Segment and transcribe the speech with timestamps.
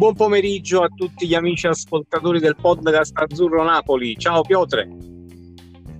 [0.00, 4.16] buon pomeriggio a tutti gli amici ascoltatori del podcast Azzurro Napoli.
[4.16, 4.88] Ciao Piotre.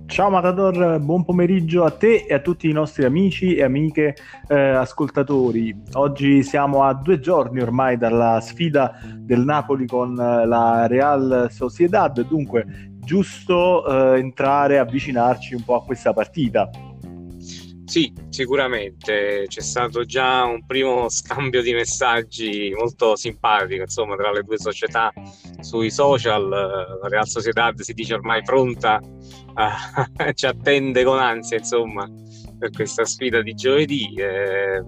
[0.07, 4.15] Ciao Matador, buon pomeriggio a te e a tutti i nostri amici e amiche
[4.47, 5.83] eh, ascoltatori.
[5.93, 12.19] Oggi siamo a due giorni ormai dalla sfida del Napoli con eh, la Real Sociedad,
[12.27, 12.65] dunque
[13.03, 16.71] giusto eh, entrare, avvicinarci un po' a questa partita.
[17.91, 24.43] Sì, sicuramente c'è stato già un primo scambio di messaggi molto simpatico insomma, tra le
[24.43, 25.11] due società
[25.59, 26.47] sui social.
[26.47, 32.09] La Real Sociedad si dice ormai pronta, uh, ci attende con ansia insomma,
[32.57, 34.13] per questa sfida di giovedì.
[34.15, 34.81] Eh,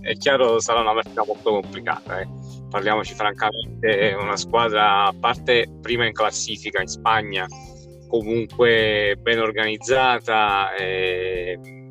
[0.00, 2.20] è chiaro sarà una partita molto complicata.
[2.20, 2.28] Eh.
[2.70, 7.46] Parliamoci francamente, è una squadra a parte prima in classifica in Spagna,
[8.08, 10.74] comunque ben organizzata.
[10.74, 11.82] Eh,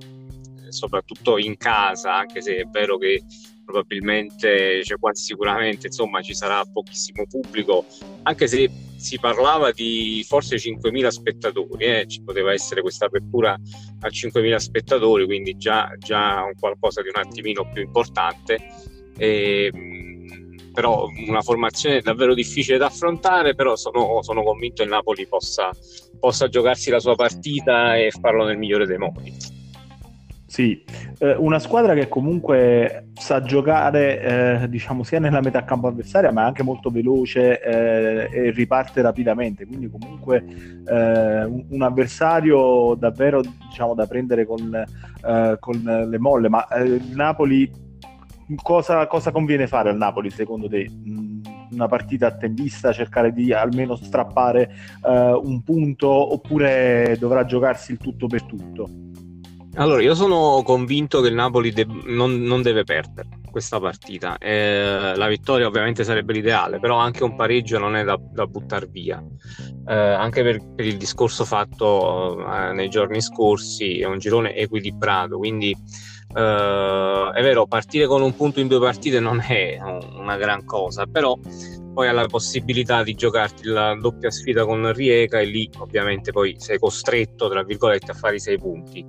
[0.74, 3.24] soprattutto in casa, anche se è vero che
[3.64, 7.86] probabilmente, cioè quasi sicuramente, insomma, ci sarà pochissimo pubblico,
[8.24, 12.06] anche se si parlava di forse 5.000 spettatori, eh?
[12.08, 17.22] ci poteva essere questa apertura a 5.000 spettatori, quindi già, già un qualcosa di un
[17.22, 18.60] attimino più importante.
[19.18, 19.72] E,
[20.74, 25.70] però una formazione davvero difficile da affrontare, però sono, sono convinto che il Napoli possa,
[26.20, 29.53] possa giocarsi la sua partita e farlo nel migliore dei modi.
[30.54, 30.84] Sì,
[31.18, 36.46] eh, una squadra che comunque sa giocare, eh, diciamo, sia nella metà campo avversaria, ma
[36.46, 39.66] anche molto veloce eh, e riparte rapidamente.
[39.66, 40.46] Quindi, comunque,
[40.86, 46.50] eh, un, un, avversario davvero, diciamo, da prendere con, eh, con le molle.
[46.50, 47.72] Ma eh, il Napoli,
[48.62, 50.88] cosa, cosa, conviene fare al Napoli, secondo te?
[50.88, 54.70] Mm, una partita attendista, cercare di almeno strappare
[55.02, 59.13] un punto, oppure dovrà giocarsi il tutto per tutto?
[59.76, 64.38] Allora, io sono convinto che il Napoli de- non, non, deve perdere questa partita.
[64.38, 68.88] Eh, la vittoria ovviamente sarebbe l'ideale, però anche un pareggio non è da, da buttare
[68.88, 69.24] via.
[69.88, 75.40] Eh, anche per, per, il discorso fatto eh, nei giorni scorsi, è un girone equilibrato,
[75.40, 80.66] quindi eh, è vero, partire con un punto in due partite non è una gran
[80.66, 81.36] cosa, però
[81.94, 86.56] poi hai la possibilità di giocarti la doppia sfida con Rieca e lì ovviamente poi
[86.60, 89.06] sei costretto, tra virgolette, a fare i sei punti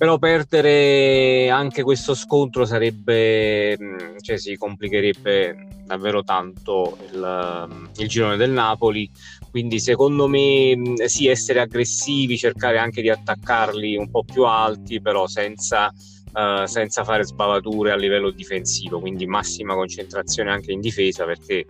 [0.00, 8.38] però perdere anche questo scontro sarebbe, mm, cioè si complicherebbe davvero tanto il, il girone
[8.38, 9.10] del Napoli.
[9.50, 15.02] Quindi secondo me mm, sì, essere aggressivi, cercare anche di attaccarli un po' più alti,
[15.02, 15.92] però senza,
[16.32, 21.66] uh, senza fare sbavature a livello difensivo, quindi massima concentrazione anche in difesa perché,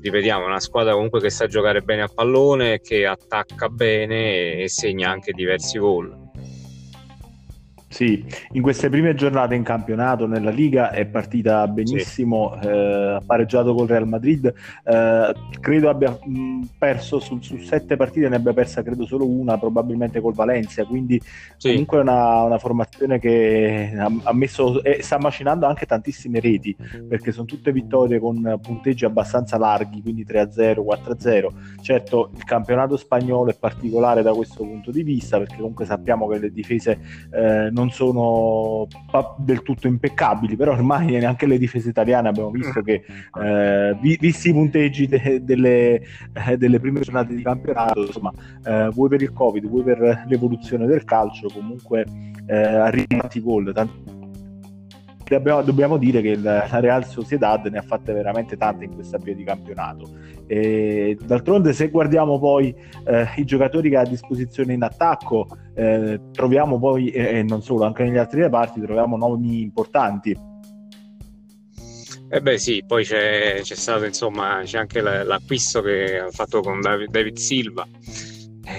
[0.00, 4.68] ripetiamo, è una squadra comunque che sa giocare bene a pallone, che attacca bene e
[4.68, 6.26] segna anche diversi gol.
[7.90, 8.22] Sì,
[8.52, 12.68] in queste prime giornate in campionato nella Liga è partita benissimo, sì.
[12.68, 14.52] eh, ha pareggiato col Real Madrid,
[14.84, 19.56] eh, credo abbia mh, perso su, su, sette partite, ne abbia persa credo solo una,
[19.56, 21.18] probabilmente col Valencia, quindi
[21.56, 21.70] sì.
[21.70, 26.76] comunque è una, una, formazione che ha, ha messo, eh, sta macinando anche tantissime reti,
[27.08, 31.48] perché sono tutte vittorie con punteggi abbastanza larghi, quindi 3-0, 4-0.
[31.80, 36.38] Certo il campionato spagnolo è particolare da questo punto di vista, perché comunque sappiamo che
[36.38, 36.98] le difese
[37.32, 38.88] eh, non sono
[39.36, 43.04] del tutto impeccabili, però ormai neanche le difese italiane abbiamo visto che,
[43.40, 46.02] eh, visti i punteggi de- delle,
[46.46, 48.32] eh, delle, prime giornate di campionato, insomma,
[48.64, 52.04] eh, vuoi per il Covid, vuoi per l'evoluzione del calcio, comunque
[52.46, 54.17] eh, arrivano tanti gol, tanti
[55.36, 59.34] dobbiamo, dobbiamo dire che la Real Sociedad ne ha fatte veramente tante in questa via
[59.34, 60.10] di campionato.
[60.46, 62.74] E, d'altronde, se guardiamo poi
[63.04, 67.84] eh, i giocatori che ha a disposizione in attacco, eh, troviamo poi, e non solo,
[67.84, 70.36] anche negli altri reparti, troviamo nomi importanti.
[72.30, 76.80] Eh beh sì, poi c'è, c'è stato insomma, c'è anche l'acquisto che ha fatto con
[76.80, 77.86] David Silva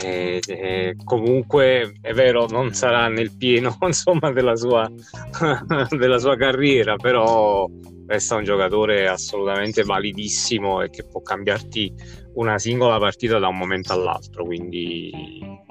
[0.01, 4.89] eh, eh, comunque è vero, non sarà nel pieno insomma, della, sua,
[5.97, 7.67] della sua carriera, però
[8.05, 11.93] resta un giocatore assolutamente validissimo e che può cambiarti
[12.33, 15.11] una singola partita da un momento all'altro, quindi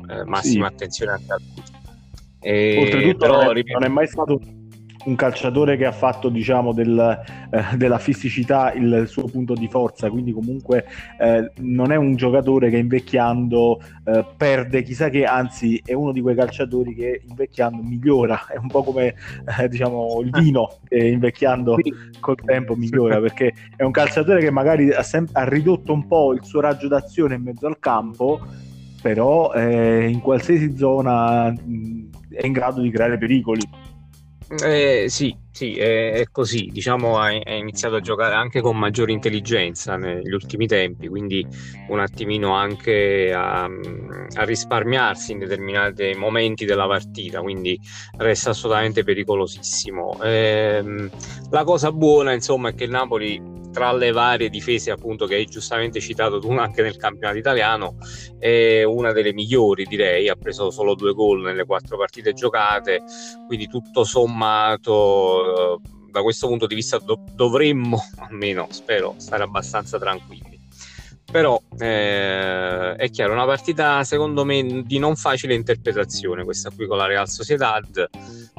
[0.08, 0.72] eh, massima sì.
[0.74, 1.62] attenzione anche a lui.
[2.40, 4.40] E, Oltretutto però, non, è, non è mai stato
[5.08, 10.10] un calciatore che ha fatto diciamo del, eh, della fisicità il suo punto di forza
[10.10, 10.84] quindi comunque
[11.18, 16.20] eh, non è un giocatore che invecchiando eh, perde chissà che anzi è uno di
[16.20, 18.46] quei calciatori che invecchiando migliora.
[18.46, 19.14] È un po' come
[19.58, 21.76] eh, diciamo il vino che invecchiando
[22.20, 26.32] col tempo migliora perché è un calciatore che magari ha, sem- ha ridotto un po'
[26.32, 28.40] il suo raggio d'azione in mezzo al campo
[29.00, 33.60] però eh, in qualsiasi zona mh, è in grado di creare pericoli
[34.50, 36.70] Eh, sì, sì, è, è, così.
[36.72, 41.46] Diciamo, ha, iniziato a giocare anche con maggiore intelligenza negli ultimi tempi, quindi
[41.88, 47.78] un attimino anche a, a risparmiarsi in determinati momenti della partita, quindi
[48.16, 50.22] resta assolutamente pericolosissimo.
[50.22, 51.10] Eh,
[51.50, 55.44] la cosa buona, insomma, è che il Napoli tra le varie difese appunto che hai
[55.44, 57.96] giustamente citato tu anche nel campionato italiano
[58.36, 60.28] è una delle migliori direi.
[60.28, 63.04] Ha preso solo due gol nelle quattro partite giocate
[63.46, 69.96] quindi tutto sommato eh, da questo punto di vista do- dovremmo almeno spero stare abbastanza
[69.96, 70.57] tranquilli
[71.30, 76.96] però eh, è chiaro, una partita secondo me di non facile interpretazione questa qui con
[76.96, 78.08] la Real Sociedad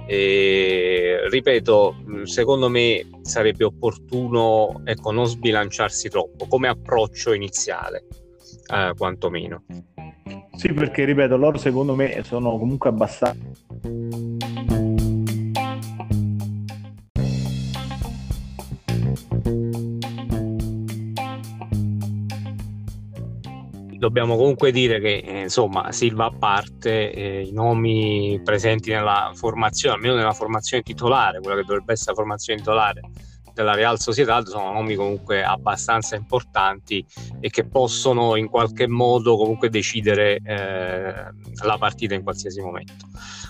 [0.05, 8.05] e ripeto, secondo me sarebbe opportuno ecco, non sbilanciarsi troppo come approccio iniziale,
[8.73, 9.63] eh, quantomeno.
[10.55, 13.47] Sì, perché ripeto, loro secondo me sono comunque abbastanza
[23.99, 29.95] dobbiamo comunque dire che eh, insomma Silva a parte eh, i nomi presenti nella formazione,
[29.95, 33.01] almeno nella formazione titolare, quella che dovrebbe essere la formazione titolare
[33.53, 37.05] della Real Sociedad sono nomi comunque abbastanza importanti
[37.41, 41.13] e che possono in qualche modo comunque decidere eh,
[41.65, 42.93] la partita in qualsiasi momento.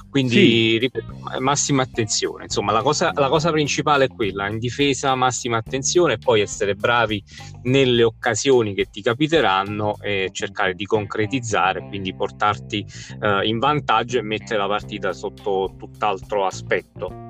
[0.09, 0.77] Quindi sì.
[0.79, 2.43] ripeto, massima attenzione.
[2.43, 6.73] Insomma, la cosa, la cosa, principale è quella: in difesa, massima attenzione, e poi essere
[6.75, 7.23] bravi
[7.63, 12.85] nelle occasioni che ti capiteranno e cercare di concretizzare, quindi portarti
[13.21, 17.27] eh, in vantaggio e mettere la partita sotto tutt'altro aspetto.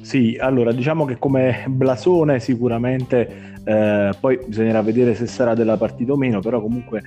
[0.00, 6.12] Sì, allora diciamo che come blasone sicuramente eh, poi bisognerà vedere se sarà della partita
[6.12, 7.02] o meno, però comunque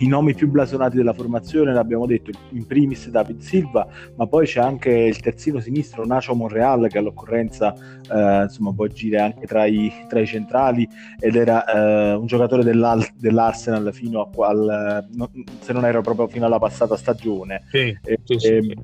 [0.00, 4.60] i nomi più blasonati della formazione l'abbiamo detto, in primis David Silva, ma poi c'è
[4.60, 9.92] anche il terzino sinistro Nacho Monreal che all'occorrenza eh, insomma, può agire anche tra i,
[10.08, 10.88] tra i centrali
[11.18, 16.46] ed era eh, un giocatore dell'Arsenal fino a qual, no, se non era proprio fino
[16.46, 17.64] alla passata stagione.
[17.70, 18.46] Sì, e, sì, sì.
[18.46, 18.76] E,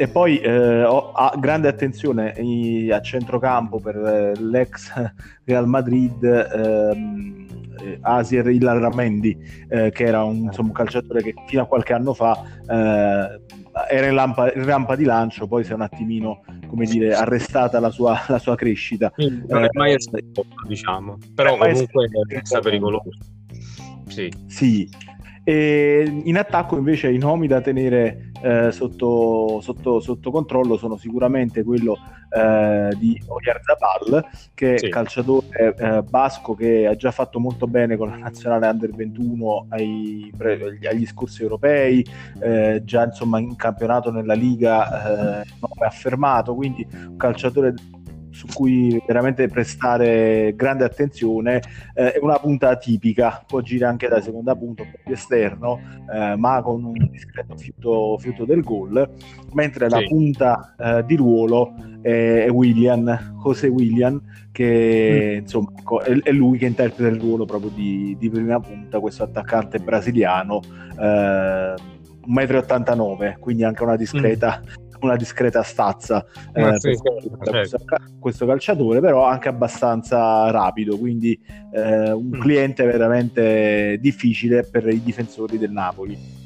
[0.00, 4.92] e poi eh, ho, ha grande attenzione i, a centrocampo per eh, l'ex
[5.44, 7.46] Real Madrid ehm,
[7.80, 9.36] eh, Asier Ilaramendi,
[9.68, 13.40] eh, che era un, insomma, un, calciatore che fino a qualche anno fa eh,
[13.90, 17.80] era in, lampa, in, rampa di lancio, poi si è un attimino come dire, arrestata
[17.80, 19.12] la sua, la sua crescita.
[19.16, 23.10] Non è mai stato, diciamo, però comunque resta pericoloso.
[24.06, 24.32] Sì.
[24.46, 24.88] sì.
[25.42, 31.62] E in attacco invece i nomi da tenere eh, sotto, sotto, sotto, controllo sono sicuramente
[31.62, 31.96] quello
[32.30, 34.88] eh, di Oyarzabal, che è sì.
[34.88, 40.32] calciatore eh, basco che ha già fatto molto bene con la nazionale under 21 ai,
[40.88, 42.06] agli scorsi europei,
[42.40, 47.74] eh, già insomma in campionato nella Liga eh, è affermato, quindi un calciatore
[48.30, 51.60] su cui veramente prestare grande attenzione.
[51.94, 55.80] Eh, è una punta tipica, può girare anche da seconda punta, un po' più esterno,
[56.12, 59.08] eh, ma con un discreto fiuto, fiuto del gol,
[59.52, 59.94] mentre sì.
[59.94, 64.20] la punta eh, di ruolo è William, José William,
[64.52, 65.40] che mm.
[65.40, 69.24] insomma ecco, è, è, lui che interpreta il ruolo proprio di, di prima punta, questo
[69.24, 70.60] attaccante brasiliano.
[70.98, 71.76] 1,89
[72.26, 76.96] m, quindi anche una discreta mm una discreta stazza eh, sì,
[77.44, 77.86] certo.
[78.18, 81.38] questo, calciatore, però anche abbastanza rapido, quindi
[81.72, 82.40] eh, un mm.
[82.40, 86.38] cliente veramente difficile per i difensori del Napoli.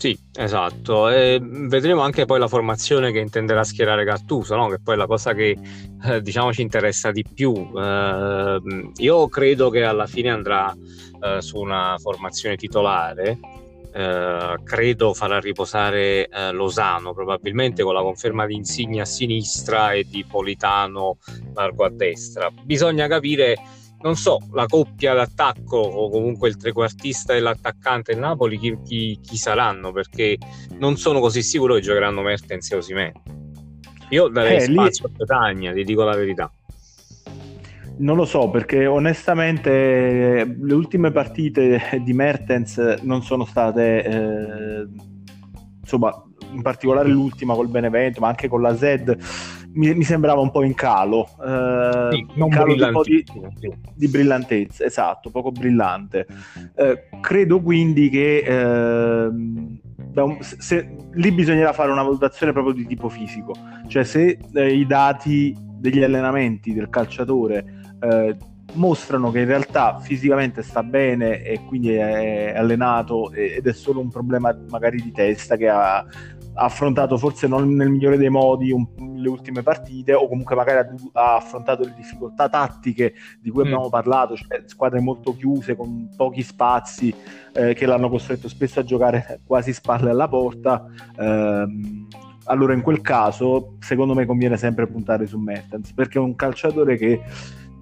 [0.00, 1.10] Sì, esatto.
[1.10, 4.68] E vedremo anche poi la formazione che intenderà schierare Gattuso, no?
[4.68, 5.58] che poi è la cosa che
[6.04, 7.52] eh, diciamo ci interessa di più.
[7.76, 8.60] Eh,
[8.96, 10.74] io credo che alla fine andrà
[11.22, 13.38] eh, su una formazione titolare
[13.92, 20.04] eh, credo farà riposare eh, Losano probabilmente con la conferma di Insigne a sinistra e
[20.04, 21.18] di Politano
[21.54, 22.50] largo a destra.
[22.50, 23.56] Bisogna capire,
[24.02, 29.18] non so, la coppia d'attacco o comunque il trequartista e l'attaccante del Napoli chi, chi,
[29.20, 30.38] chi, saranno perché
[30.78, 33.12] non sono così sicuro che giocheranno Mertens e Osimè.
[34.10, 35.14] Io darei eh, spazio lì...
[35.14, 36.50] a Petagna, ti dico la verità.
[38.00, 44.88] Non lo so perché onestamente le ultime partite di Mertens non sono state, eh,
[45.80, 46.10] insomma,
[46.52, 50.62] in particolare l'ultima col Benevento, ma anche con la Z, mi, mi sembrava un po'
[50.62, 53.22] in calo, eh, sì, in calo di,
[53.58, 56.26] di, di, brillantezza, esatto, poco brillante.
[56.74, 59.78] Eh, credo quindi che ehm,
[60.14, 63.52] un, se, lì bisognerà fare una valutazione proprio di tipo fisico,
[63.88, 68.36] cioè se eh, i dati degli allenamenti del calciatore eh,
[68.74, 74.10] mostrano che in realtà fisicamente sta bene e quindi è allenato ed è solo un
[74.10, 76.04] problema magari di testa che ha
[76.54, 81.20] affrontato forse non nel migliore dei modi un, le ultime partite o comunque magari ha,
[81.20, 83.66] ha, affrontato le difficoltà tattiche di cui mm.
[83.66, 87.14] abbiamo parlato, cioè squadre molto chiuse con pochi spazi
[87.52, 90.84] eh, che l'hanno costretto spesso a giocare quasi spalle alla porta.
[91.18, 92.08] Ehm,
[92.44, 96.96] allora in quel caso secondo me conviene sempre puntare su Mertens perché è un calciatore
[96.96, 97.20] che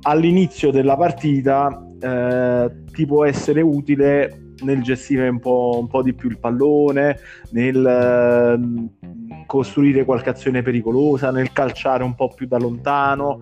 [0.02, 6.14] all'inizio della partita eh, ti può essere utile nel gestire un po', un po', di
[6.14, 7.18] più il pallone,
[7.50, 13.40] nel eh, costruire qualche azione pericolosa, nel calciare un po' più da lontano.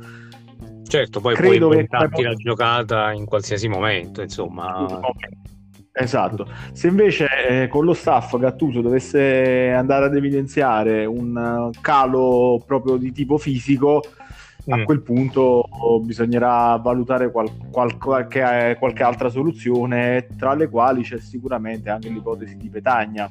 [0.86, 2.28] Certo, poi Credo puoi inventarti che...
[2.28, 5.00] la giocata in qualsiasi momento, insomma.
[5.92, 6.46] Esatto.
[6.72, 13.12] Se invece eh, con lo staff Gattuso dovesse andare ad evidenziare un calo proprio di
[13.12, 14.02] tipo fisico,
[14.68, 14.85] a mm.
[14.85, 15.64] quel punto
[16.02, 22.56] bisognerà valutare qual, qual, qualche, qualche, altra soluzione, tra le quali c'è sicuramente anche l'ipotesi
[22.56, 23.30] di Petagna,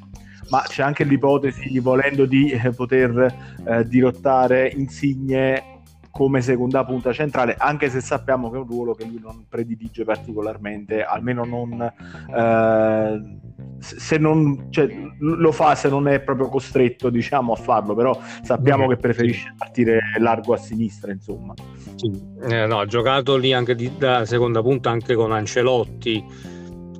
[0.49, 3.33] ma c'è anche l'ipotesi, volendo, di eh, poter
[3.65, 5.74] eh, dirottare Insigne
[6.15, 10.05] come seconda punta centrale, anche se sappiamo che è un ruolo che lui non predilige
[10.05, 13.37] particolarmente, almeno non, eh,
[13.79, 14.87] se non cioè,
[15.19, 19.99] lo fa se non è proprio costretto diciamo, a farlo, però sappiamo che preferisce partire
[20.17, 21.53] largo a sinistra, insomma.
[21.95, 22.09] Sì.
[22.43, 26.53] Eh, no, ha giocato lì anche di, da seconda punta anche con Ancelotti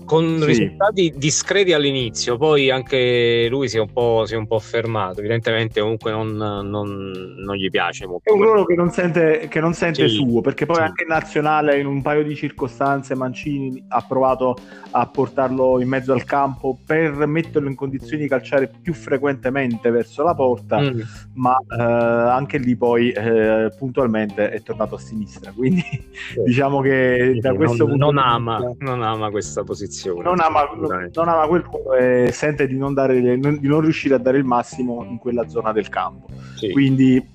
[0.06, 0.46] con sì.
[0.46, 5.20] risultati discreti all'inizio, poi anche lui si è un po', si è un po fermato.
[5.20, 8.30] Evidentemente, comunque, non, non, non, gli piace molto.
[8.30, 10.16] È un ruolo che non sente, che non sente sì.
[10.16, 10.82] suo, perché poi sì.
[10.84, 14.56] anche in nazionale, in un paio di circostanze, Mancini ha provato
[14.92, 20.24] a portarlo in mezzo al campo per metterlo in condizioni di calciare più frequentemente verso
[20.24, 21.00] la porta, mm.
[21.34, 25.52] ma eh, anche lì poi eh, puntualmente è tornato a sinistra.
[25.52, 25.84] Quindi,
[26.46, 28.86] diciamo che da questo punto non ama, vista...
[28.86, 30.24] non ama questa posizione posizione.
[30.24, 30.70] Non ama,
[31.14, 31.64] non ama quel
[32.00, 35.72] e sente di non, dare, di non riuscire a dare il massimo in quella zona
[35.72, 36.28] del campo.
[36.56, 36.72] Sì.
[36.72, 37.34] Quindi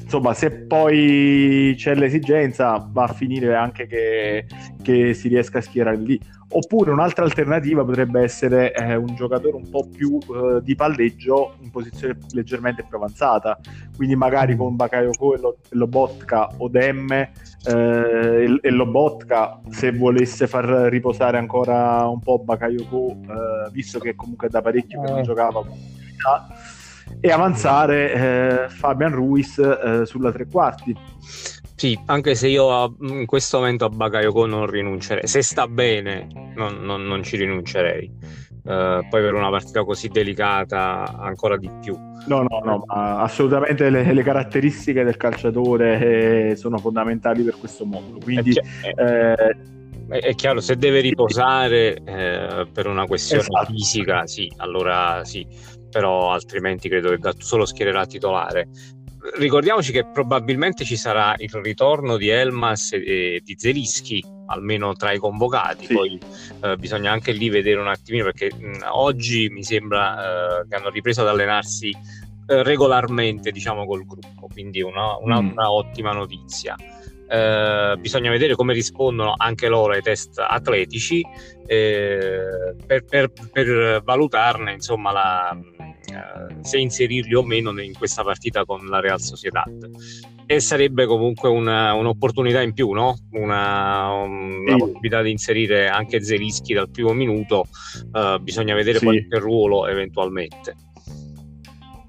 [0.00, 4.46] insomma, se poi c'è l'esigenza, va a finire anche che,
[4.82, 6.20] che si riesca a schierare lì.
[6.50, 11.70] Oppure un'altra alternativa potrebbe essere eh, un giocatore un po' più eh, di palleggio in
[11.70, 13.58] posizione leggermente più avanzata,
[13.94, 17.32] quindi magari con Bakayoko e, Lo- Lobotka o Demme
[17.66, 24.48] eh, e, Lobotka se volesse far riposare ancora un po' Bakayoko, eh, visto che comunque
[24.48, 25.22] da parecchio che non eh.
[25.22, 25.76] giocava con
[27.20, 30.96] e avanzare eh, Fabian Ruiz sulla tre quarti.
[31.78, 35.28] Sì, anche se io a, in questo momento a Bakayoko non rinuncerei.
[35.28, 38.10] Se sta bene, non, non, non ci rinuncerei.
[38.64, 41.96] Uh, poi per una partita così delicata ancora di più.
[42.26, 48.18] No, no, no, assolutamente le, le, caratteristiche del calciatore eh, sono fondamentali per questo mondo.
[48.18, 49.56] Quindi, è, eh,
[50.08, 53.72] è, chiaro, se deve riposare eh, per una questione esatto.
[53.72, 55.46] fisica, sì, allora sì,
[55.88, 58.68] però altrimenti credo che Gattuso lo schiererà titolare.
[59.36, 65.18] Ricordiamoci che probabilmente ci sarà il ritorno di Elmas e di Zelischi, almeno tra i
[65.18, 65.94] convocati, sì.
[65.94, 66.18] poi
[66.62, 70.90] eh, bisogna anche lì vedere un attimino perché mh, oggi mi sembra eh, che hanno
[70.90, 75.50] ripreso ad allenarsi eh, regolarmente diciamo col gruppo, quindi una, una, mm.
[75.50, 76.76] una ottima notizia.
[77.30, 81.22] Eh, bisogna vedere come rispondono anche loro ai test atletici
[81.66, 85.58] eh, per, per, per, valutarne insomma la,
[86.62, 89.90] se inserirli o meno in questa partita con la Real Sociedad
[90.46, 93.16] e sarebbe comunque una, un'opportunità in più no?
[93.32, 94.78] una, una sì.
[94.78, 97.66] possibilità di inserire anche Zelischi dal primo minuto
[98.12, 99.04] uh, bisogna vedere sì.
[99.04, 100.74] qualche ruolo eventualmente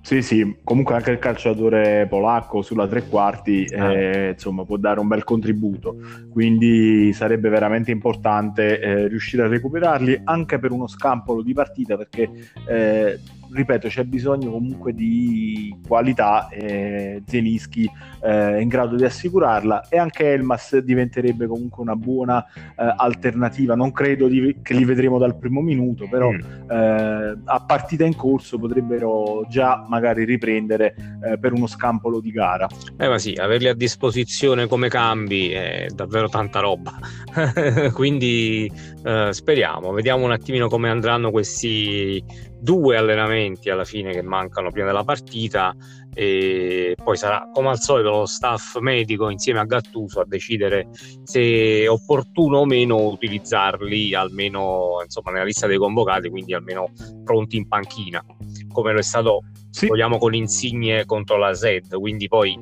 [0.10, 3.93] sì, sì, comunque anche il calciatore polacco sulla tre quarti ah.
[3.93, 5.98] eh, insomma, può dare un bel contributo,
[6.31, 12.27] quindi sarebbe veramente importante eh, riuscire a recuperarli anche per uno scampolo di partita perché
[12.67, 13.19] eh,
[13.51, 17.89] ripeto, c'è bisogno comunque di qualità e Zenischi
[18.22, 23.75] eh, è in grado di assicurarla e anche Elmas diventerebbe comunque una buona eh, alternativa.
[23.75, 26.70] Non credo di, che li vedremo dal primo minuto, però mm.
[26.70, 32.68] eh, a partita in corso potrebbero già magari riprendere eh, per uno scampolo di gara.
[32.98, 36.98] Eh ma sì, averli a disposizione come cambi è davvero tanta roba.
[37.94, 38.72] Quindi
[39.03, 42.24] eh, speriamo, vediamo un attimino come andranno questi
[42.60, 45.75] due allenamenti alla fine che mancano prima della partita
[46.13, 50.89] e poi sarà come al solito lo staff medico insieme a Gattuso a decidere
[51.24, 56.92] se è opportuno o meno utilizzarli almeno insomma nella lista dei convocati quindi almeno
[57.24, 58.24] pronti in panchina
[58.68, 59.88] come lo è stato sì.
[59.88, 62.58] vogliamo con Insigne contro la Z quindi poi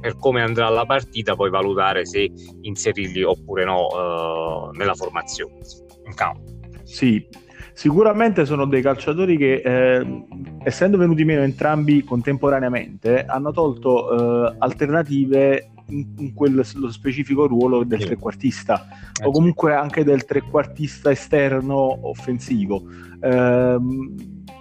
[0.00, 2.30] per come andrà la partita poi valutare se
[2.60, 5.58] inserirli oppure no uh, nella formazione
[6.06, 6.42] in campo
[6.84, 7.26] sì
[7.72, 10.24] Sicuramente sono dei calciatori che, eh,
[10.62, 18.06] essendo venuti meno entrambi contemporaneamente, hanno tolto eh, alternative in, quello specifico ruolo del sì.
[18.06, 18.86] trequartista
[19.20, 22.82] eh, o comunque anche del trequartista esterno offensivo.
[23.20, 23.78] Eh,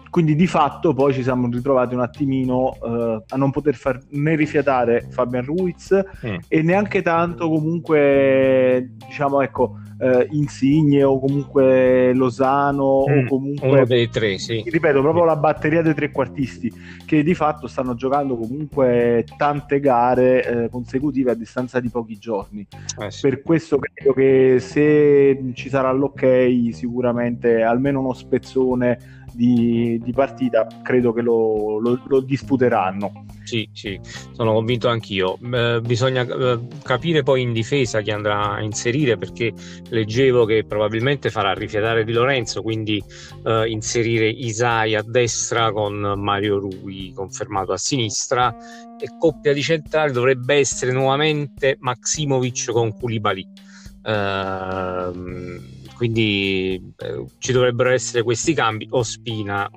[0.10, 4.36] quindi di fatto poi ci siamo ritrovati un attimino uh, a non poter far né
[4.36, 5.94] rifiatare Fabian Ruiz
[6.26, 6.36] mm.
[6.48, 13.18] e neanche tanto comunque diciamo ecco uh, Insigne o comunque Lozano mm.
[13.18, 16.74] o comunque uno dei tre sì ripeto proprio la batteria dei trequartisti
[17.06, 22.66] che di fatto stanno giocando comunque tante gare eh, consecutive a distanza di pochi giorni
[23.00, 23.22] eh sì.
[23.22, 30.68] per questo credo che se ci sarà l'ok sicuramente almeno uno spezzone di, di partita
[30.84, 33.26] credo che lo, lo, lo, disputeranno.
[33.44, 33.98] Sì, sì,
[34.34, 35.40] sono convinto anch'io.
[35.54, 39.54] Eh, bisogna eh, capire poi in difesa chi andrà a inserire perché
[39.88, 43.02] leggevo che probabilmente farà rifiatare Di Lorenzo, quindi
[43.46, 48.54] eh, inserire Isai a destra con Mario Rui confermato a sinistra
[49.00, 53.48] e coppia di centrali dovrebbe essere nuovamente Maximovic con Koulibaly.
[54.02, 58.88] Uh, quindi eh, ci dovrebbero essere questi cambi.
[58.90, 59.70] Ospina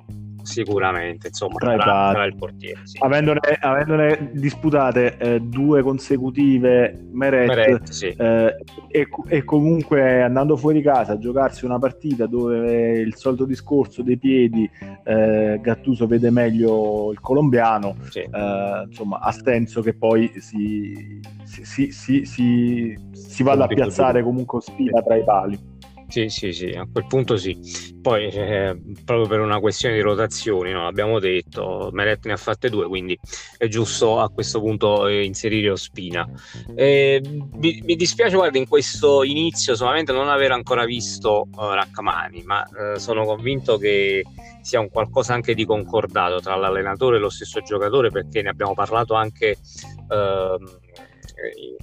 [0.43, 2.97] sicuramente insomma tra, tra, tra il portiere sì.
[3.01, 8.07] avendone, avendone, disputate eh, due consecutive Meret, Meret sì.
[8.07, 8.57] eh,
[8.89, 14.17] e, e, comunque andando fuori casa a giocarsi una partita dove il solito discorso dei
[14.17, 14.69] piedi
[15.05, 18.19] eh, Gattuso vede meglio il colombiano sì.
[18.19, 24.57] Eh, insomma ha senso che poi si, si, si, si, si vada a piazzare comunque
[24.57, 25.71] Ospina tra i pali
[26.13, 27.57] sì, sì, sì, a quel punto sì.
[27.99, 30.85] Poi eh, proprio per una questione di rotazioni, no?
[30.85, 33.17] abbiamo detto, Meret ne ha fatte due, quindi
[33.57, 36.29] è giusto a questo punto eh, inserire Ospina.
[36.75, 42.43] Eh, mi, mi, dispiace, guarda, in questo inizio solamente non aver ancora visto uh, Rachmani,
[42.43, 44.23] ma uh, sono convinto che
[44.61, 48.75] sia un qualcosa anche di concordato tra l'allenatore e lo stesso giocatore, perché ne abbiamo
[48.75, 49.57] parlato anche...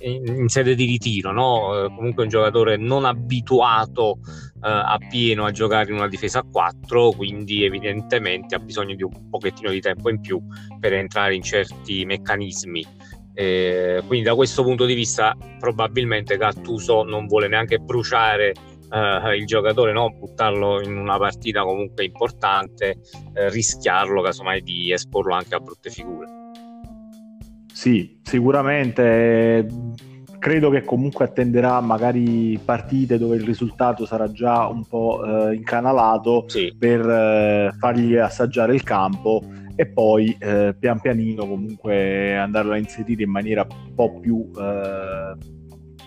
[0.03, 1.85] In, sede di ritiro, no?
[1.85, 6.47] Eh, comunque un giocatore non abituato uh, a pieno a giocare in una difesa a
[6.51, 10.41] 4, quindi evidentemente ha bisogno di un pochettino di tempo in più
[10.79, 12.87] per entrare in certi meccanismi.
[13.35, 18.55] Eh, quindi da questo punto di vista probabilmente Gattuso non vuole neanche bruciare
[18.91, 20.11] Uh, il giocatore, no?
[20.11, 22.97] buttarlo in una partita comunque importante,
[23.35, 26.40] uh, rischiarlo casomai di esporlo anche a brutte figure.
[27.81, 29.67] Sì, sicuramente
[30.39, 36.45] credo che comunque attenderà magari partite dove il risultato sarà già un po' eh, incanalato
[36.47, 36.75] sì.
[36.79, 39.43] per eh, fargli assaggiare il campo
[39.75, 45.60] e poi eh, pian pianino comunque andarlo a inserire in maniera un po' più eh,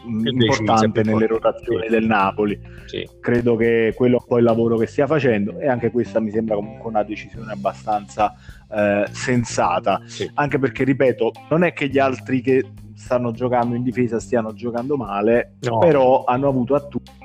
[0.06, 1.90] importante nelle rotazioni sì.
[1.90, 2.60] del Napoli.
[2.86, 3.08] Sì.
[3.20, 6.32] Credo che quello è un po' il lavoro che stia facendo e anche questa mi
[6.32, 8.34] sembra comunque una decisione abbastanza
[8.72, 10.30] eh, sensata, sì.
[10.36, 14.98] anche perché ripeto, non è che gli altri che stanno giocando in difesa stiano giocando
[14.98, 15.80] male, no.
[15.80, 16.82] però hanno avuto a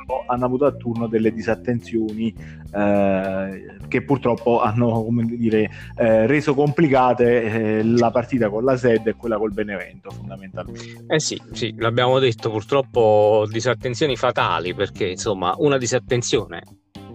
[0.09, 2.35] turno, hanno avuto a turno delle disattenzioni
[2.75, 9.15] eh, che purtroppo hanno dire, eh, reso complicate eh, la partita con la SED e
[9.15, 11.05] quella col Benevento fondamentalmente.
[11.07, 16.63] Eh sì, sì, l'abbiamo detto purtroppo disattenzioni fatali perché insomma una disattenzione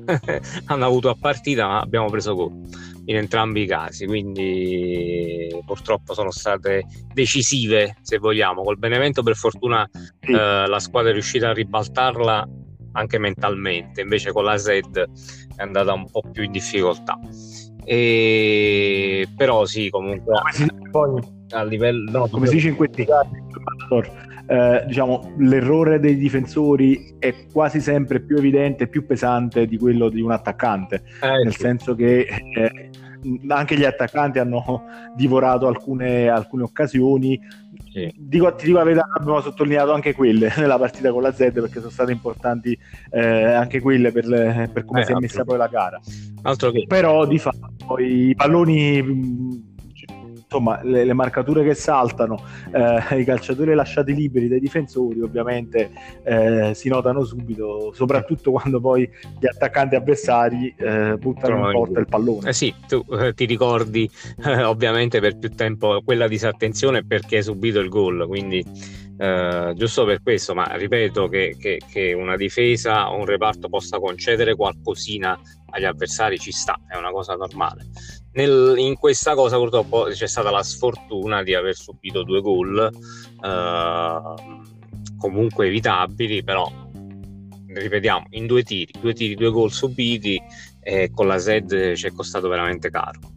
[0.65, 6.31] hanno avuto a partita ma abbiamo preso gol in entrambi i casi, quindi purtroppo sono
[6.31, 8.63] state decisive se vogliamo.
[8.63, 10.31] Col Benevento per fortuna sì.
[10.31, 12.47] eh, la squadra è riuscita a ribaltarla
[12.93, 14.97] anche mentalmente, invece con la Zed
[15.55, 17.19] è andata un po' più in difficoltà.
[17.85, 19.27] E...
[19.35, 20.33] Però sì, comunque
[20.89, 22.09] poi, a livello...
[22.11, 23.41] No, come si dice in questi casi,
[24.47, 30.21] eh, diciamo, l'errore dei difensori è quasi sempre più evidente, più pesante di quello di
[30.21, 31.59] un attaccante, eh, nel sì.
[31.59, 32.89] senso che eh,
[33.47, 34.83] anche gli attaccanti hanno
[35.15, 37.39] divorato alcune, alcune occasioni.
[37.93, 38.11] Sì.
[38.17, 41.79] Dico, ti dico la verità, abbiamo sottolineato anche quelle nella partita con la Z perché
[41.79, 42.75] sono state importanti
[43.11, 46.01] eh, anche quelle per, per come si è messa poi la gara.
[46.71, 46.85] Che...
[46.87, 49.72] Però di fatto i palloni
[50.53, 55.89] insomma le, le, marcature che saltano, eh, i calciatori lasciati liberi dai difensori ovviamente
[56.23, 62.07] eh, si notano subito, soprattutto quando poi gli attaccanti avversari eh, buttano in porta il
[62.07, 62.49] pallone.
[62.49, 64.09] Eh sì, tu eh, ti ricordi
[64.63, 68.63] ovviamente per più tempo quella disattenzione perché hai subito il gol, quindi
[69.23, 73.97] Uh, giusto per questo, ma ripeto che, che, che, una difesa o un reparto possa
[73.97, 77.85] concedere qualcosina agli avversari ci sta, è una cosa normale.
[78.33, 82.91] Nel, in questa cosa purtroppo c'è stata la sfortuna di aver subito due gol,
[83.39, 86.69] uh, comunque evitabili, però
[87.67, 90.37] ripetiamo, in due tiri, due tiri, due gol subiti,
[90.81, 93.32] e con la SED ci è costato veramente caro.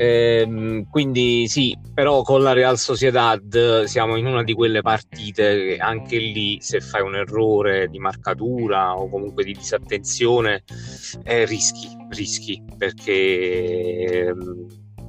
[0.00, 5.76] Ehm, quindi sì, però con la Real Sociedad siamo in una di quelle partite che
[5.78, 10.62] anche lì se fai un errore di marcatura o comunque di disattenzione
[11.24, 14.32] eh, rischi, rischi perché,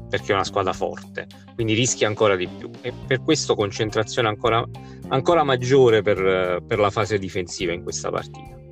[0.10, 4.66] perché è una squadra forte, quindi rischi ancora di più e per questo concentrazione ancora,
[5.10, 8.69] ancora maggiore per, per la fase difensiva in questa partita.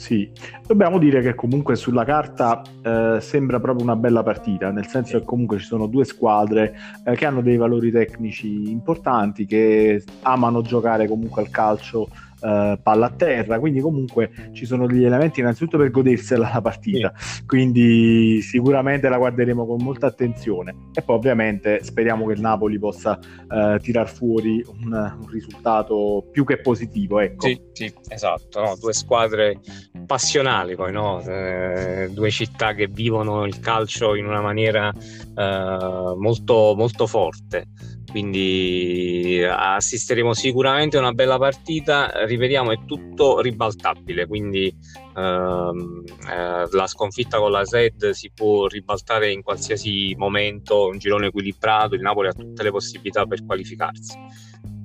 [0.00, 0.32] Sì,
[0.66, 5.26] dobbiamo dire che comunque sulla carta eh, sembra proprio una bella partita, nel senso che
[5.26, 11.06] comunque ci sono due squadre eh, che hanno dei valori tecnici importanti, che amano giocare
[11.06, 12.08] comunque al calcio
[12.40, 17.12] uh, palla a terra, quindi comunque ci sono degli elementi innanzitutto per godersela la partita,
[17.16, 17.44] sì.
[17.46, 23.18] quindi sicuramente la guarderemo con molta attenzione e poi ovviamente speriamo che il Napoli possa
[23.18, 27.20] uh, tirar fuori un, un, risultato più che positivo.
[27.20, 27.46] Ecco.
[27.46, 28.76] Sì, sì esatto, no?
[28.80, 29.60] due squadre
[30.06, 31.20] passionali poi, no?
[31.22, 37.68] eh, due città che vivono il calcio in una maniera eh, molto, molto forte
[38.10, 42.24] quindi assisteremo sicuramente a una bella partita.
[42.26, 44.74] Ripetiamo è tutto ribaltabile quindi
[45.16, 51.26] ehm, eh, la sconfitta con la SED si può ribaltare in qualsiasi momento un girone
[51.26, 54.18] equilibrato il Napoli ha tutte le possibilità per qualificarsi.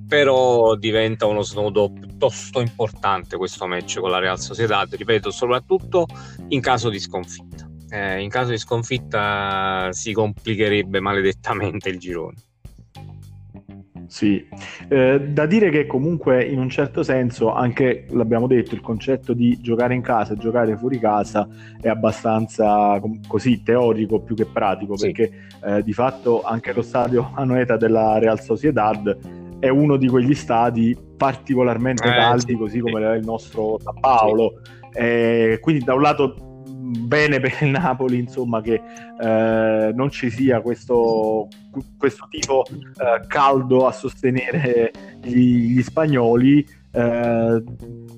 [0.07, 6.05] Però diventa uno snodo piuttosto importante questo match con la Real Sociedad ripeto soprattutto
[6.49, 7.67] in caso di sconfitta.
[7.89, 12.35] Eh, in caso di sconfitta si complicherebbe maledettamente il girone
[14.15, 14.47] sì,
[14.87, 19.59] eh, da dire che comunque in un certo senso anche, l'abbiamo detto, il concetto di
[19.59, 21.45] giocare in casa e giocare fuori casa
[21.81, 22.97] è abbastanza
[23.27, 25.07] così teorico più che pratico, sì.
[25.07, 25.31] perché
[25.65, 29.17] eh, di fatto anche lo stadio Anoeta della Real Sociedad
[29.59, 33.19] è uno di quegli stadi particolarmente eh, caldi, sì, così come sì.
[33.19, 34.61] il nostro San Paolo.
[34.93, 36.54] Eh, quindi da un lato
[36.97, 38.81] bene per il Napoli insomma che
[39.19, 41.47] eh, non ci sia questo,
[41.97, 47.63] questo tipo eh, caldo a sostenere gli, gli spagnoli eh,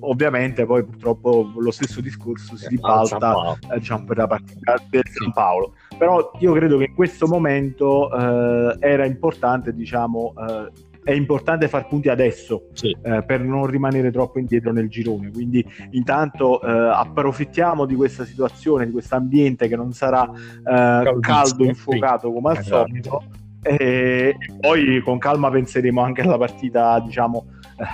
[0.01, 5.31] ovviamente poi purtroppo lo stesso discorso si ribalta eh, diciamo, per la partita del San
[5.33, 5.73] Paolo.
[5.97, 10.71] Però io credo che in questo momento eh, era importante diciamo eh,
[11.07, 12.93] è importante far punti adesso sì.
[13.01, 15.31] eh, per non rimanere troppo indietro nel girone.
[15.31, 21.63] Quindi intanto eh, approfittiamo di questa situazione, di questo ambiente che non sarà eh, caldo,
[21.63, 22.87] infuocato come al esatto.
[22.87, 23.23] solito.
[23.61, 27.45] E poi con calma penseremo anche alla partita diciamo,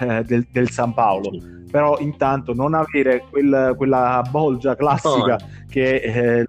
[0.02, 1.34] eh, del, del, San Paolo.
[1.34, 1.62] Sì.
[1.70, 5.66] Però intanto non avere quel, quella bolgia classica no.
[5.70, 6.46] che eh,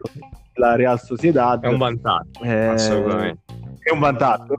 [0.54, 4.54] la Real Sociedad è un vantaggio eh, assolutamente è un vantaggio.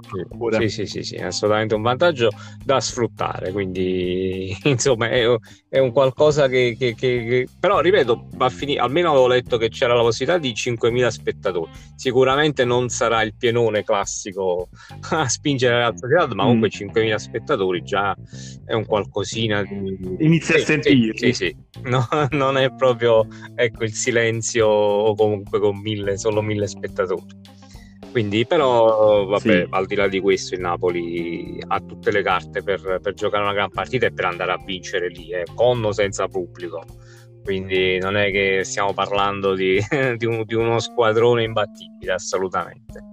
[0.52, 2.30] Sì, sì, sì, sì, assolutamente un vantaggio
[2.64, 3.52] da sfruttare.
[3.52, 5.26] Quindi, insomma, è,
[5.68, 8.82] è un qualcosa che, che, che, però, ripeto, va finire.
[8.82, 11.72] Almeno avevo letto che c'era la possibilità di 5.000 spettatori.
[11.96, 14.70] Sicuramente non sarà il pienone classico
[15.10, 16.90] a spingere la società, ma comunque mm.
[16.90, 18.16] 5.000 spettatori già
[18.64, 20.18] è un qualcosina di.
[20.20, 21.18] Inizia sì, a sentire.
[21.18, 21.56] Sì, sì.
[21.82, 27.54] No, non è proprio ecco il silenzio o comunque con mille, solo mille spettatori.
[28.16, 29.68] Quindi, però, vabbè, sì.
[29.72, 33.52] al di là di questo, il Napoli ha tutte le carte per, per giocare una
[33.52, 36.82] gran partita e per andare a vincere lì, eh, con o senza pubblico.
[37.44, 39.82] Quindi non è che stiamo parlando di,
[40.16, 43.04] di, un, di uno squadrone imbattibile, assolutamente.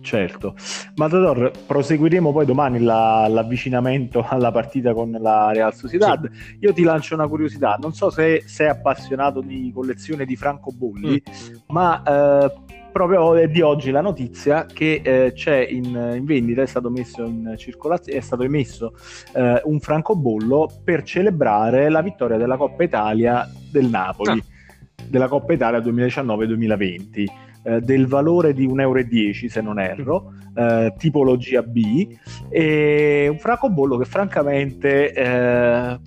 [0.00, 0.56] Certo,
[0.96, 6.28] Matador, proseguiremo poi domani la, l'avvicinamento alla partita con la Real Sociedad.
[6.28, 6.56] Sì.
[6.62, 11.54] Io ti lancio una curiosità, non so se sei appassionato di collezione di francobolli, mm.
[11.68, 12.52] ma eh,
[12.90, 17.54] proprio di oggi la notizia che eh, c'è in, in, vendita, è stato messo in
[17.56, 18.94] circolazione, è stato emesso
[19.34, 25.04] eh, un francobollo per celebrare la vittoria della Coppa Italia del Napoli, ah.
[25.08, 27.46] della Coppa Italia 2019-2020.
[27.64, 32.16] Eh, del valore di 1,10 euro se non erro, eh, tipologia B,
[32.48, 35.98] e un francobollo che francamente eh,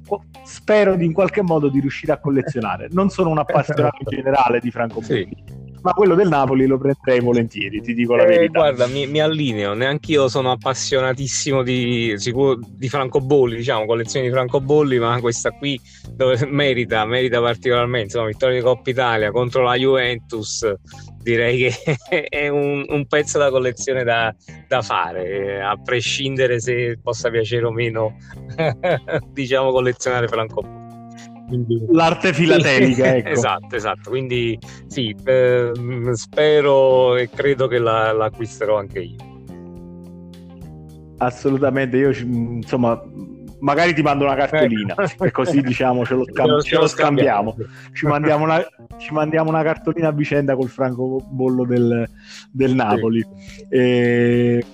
[0.43, 2.87] spero di in qualche modo di riuscire a collezionare.
[2.91, 5.05] Non sono un appassionato generale di francobolli.
[5.45, 8.59] Sì ma quello del Napoli lo prenderei volentieri, ti dico la eh, verità.
[8.59, 14.31] Guarda, mi, mi allineo, neanche io sono appassionatissimo di, sicuro, di francobolli, diciamo, collezione di
[14.31, 15.79] francobolli, ma questa qui
[16.11, 20.71] dove merita, merita particolarmente, insomma, vittoria di Coppa Italia contro la Juventus,
[21.21, 21.97] direi che
[22.29, 24.33] è un, un pezzo da collezione da,
[24.67, 28.17] da, fare, a prescindere se possa piacere o meno,
[29.33, 30.80] diciamo, collezionare francobolli.
[31.51, 31.85] Quindi...
[31.89, 33.29] L'arte filatelica, ecco.
[33.29, 34.09] esatto, esatto.
[34.09, 35.71] Quindi sì, eh,
[36.13, 39.29] spero e credo che la, l'acquisterò anche io.
[41.17, 42.99] Assolutamente, io insomma
[43.59, 45.23] magari ti mando una cartolina ecco.
[45.25, 47.55] e così diciamo ce lo, scambi- ce lo scambiamo.
[47.91, 48.65] Ci mandiamo, una,
[48.97, 52.09] ci mandiamo, una, cartolina a vicenda col francobollo del,
[52.49, 53.21] del Napoli.
[53.21, 53.65] Sì.
[53.69, 54.65] E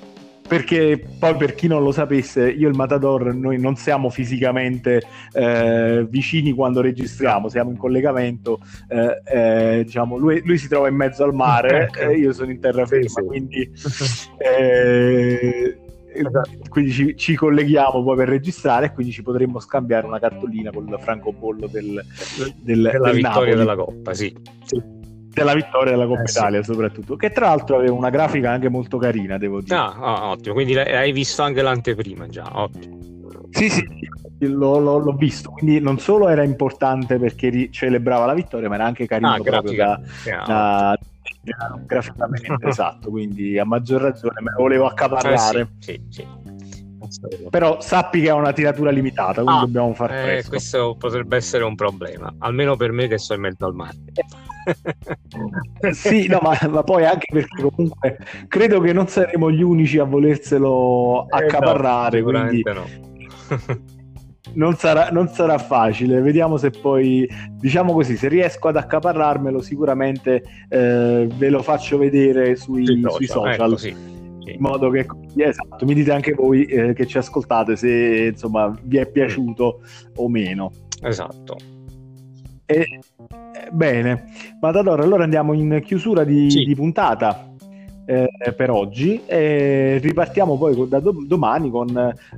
[0.48, 5.02] perché poi per chi non lo sapesse io e il Matador noi non siamo fisicamente
[5.34, 10.96] eh, vicini quando registriamo siamo in collegamento eh, eh, diciamo lui, lui, si trova in
[10.96, 13.22] mezzo al mare e io sono in terraferma sì, sì.
[13.22, 13.72] quindi
[14.38, 15.78] eh,
[16.14, 16.50] esatto.
[16.70, 20.88] quindi ci, ci, colleghiamo poi per registrare e quindi ci potremmo scambiare una cartolina con
[20.88, 22.02] il francobollo del,
[22.64, 23.56] del, della del vittoria Napoli.
[23.56, 24.36] della Coppa sì.
[24.64, 24.97] sì
[25.38, 26.72] della vittoria della Coppa eh, Italia sì.
[26.72, 27.16] soprattutto.
[27.16, 29.76] Che tra l'altro aveva una grafica anche molto carina devo dire.
[29.76, 30.54] Ah, ah ottimo.
[30.54, 32.50] Quindi hai visto anche l'anteprima già.
[32.54, 32.96] Ottimo.
[33.52, 33.86] Sì sì
[34.40, 35.50] l'ho, l'ho, l'ho, visto.
[35.52, 39.40] Quindi non solo era importante perché ri- celebrava la vittoria ma era anche carino ah,
[39.40, 40.00] proprio da,
[40.46, 40.98] da,
[41.42, 42.56] da, graficamente.
[42.68, 45.62] Esatto quindi a maggior ragione me lo volevo accaparrare.
[45.62, 46.26] Eh, sì, sì,
[47.00, 47.48] sì.
[47.50, 51.64] Però sappi che ha una tiratura limitata, quindi ah, dobbiamo far eh, questo potrebbe essere
[51.64, 53.96] un problema, almeno per me che sto in mezzo al mare.
[55.92, 60.04] Sì, no, ma, ma, poi anche perché comunque credo che non saremo gli unici a
[60.04, 62.86] volerselo accaparrare, eh no, quindi no.
[64.54, 66.22] non, sarà, non sarà facile.
[66.22, 72.56] Vediamo se poi, diciamo così, se riesco ad accaparrarmelo, sicuramente eh, ve lo faccio vedere
[72.56, 73.12] sui, social.
[73.12, 73.70] Sui social.
[73.72, 74.16] Ecco, sì
[74.50, 78.98] in modo che esatto, mi dite anche voi eh, che ci ascoltate se insomma vi
[78.98, 79.82] è piaciuto
[80.16, 80.72] o meno.
[81.02, 81.58] Esatto.
[82.70, 83.00] E,
[83.72, 84.26] bene,
[84.60, 86.66] Matador, allora andiamo in chiusura di, sì.
[86.66, 87.54] di puntata.
[88.10, 91.90] Eh, per oggi e ripartiamo poi da do- domani con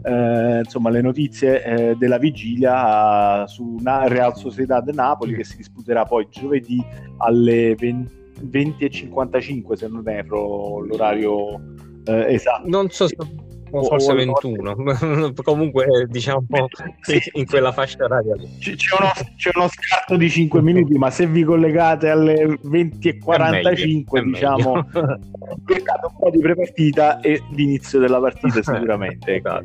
[0.02, 6.06] eh, insomma, le notizie eh, della vigilia su Na- Real Sociedad Napoli che si disputerà
[6.06, 6.84] poi giovedì
[7.18, 8.13] alle 20,
[8.50, 11.62] 20.55 se non erro l'orario
[12.06, 12.68] eh, esatto.
[12.68, 13.15] Non so se
[13.71, 16.45] forse 21 comunque diciamo
[17.01, 17.19] sì.
[17.34, 21.43] in quella fascia oraria c'è uno, c'è uno, scarto di 5 minuti ma se vi
[21.43, 28.62] collegate alle 20 e 45 diciamo aspettate un po' di prepartita e l'inizio della partita
[28.62, 29.62] sicuramente ecco.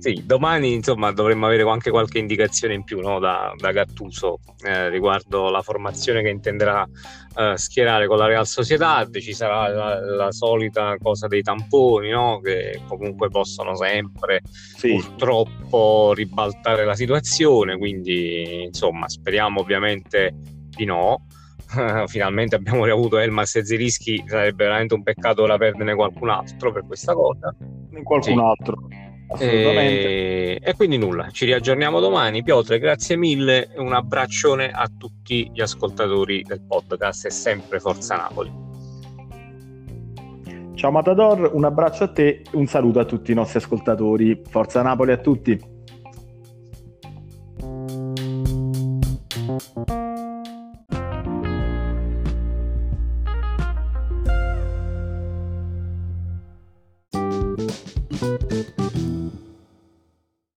[0.00, 4.88] Sì, domani insomma dovremmo avere anche qualche indicazione in più no, da, da, Gattuso eh,
[4.88, 6.88] riguardo la formazione che intenderà
[7.36, 12.40] eh, schierare con la Real Sociedad ci sarà la, la solita cosa dei tamponi no,
[12.40, 14.94] che comunque possono sempre sì.
[14.94, 20.34] purtroppo ribaltare la situazione, quindi insomma speriamo ovviamente
[20.70, 21.26] di no.
[22.06, 26.84] Finalmente abbiamo riavuto Elmas e Zerischi, sarebbe veramente un peccato ora perderne qualcun altro per
[26.86, 27.54] questa cosa.
[28.02, 28.32] Qualcun sì.
[28.32, 28.88] altro.
[29.38, 32.42] E, e, quindi nulla, ci riaggiorniamo domani.
[32.42, 38.16] Piotre, grazie mille e un abbraccione a tutti gli ascoltatori del podcast e sempre Forza
[38.16, 38.68] Napoli.
[40.74, 44.40] Ciao Matador, un abbraccio a te, un saluto a tutti i nostri ascoltatori.
[44.48, 45.60] Forza Napoli a tutti.